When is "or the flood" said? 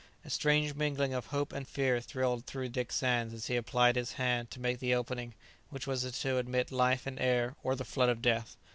7.61-8.09